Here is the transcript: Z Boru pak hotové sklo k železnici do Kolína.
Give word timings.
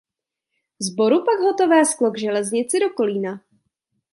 Z 0.79 0.89
Boru 0.95 1.19
pak 1.25 1.39
hotové 1.39 1.85
sklo 1.85 2.11
k 2.11 2.17
železnici 2.19 2.79
do 2.79 2.89
Kolína. 2.89 3.39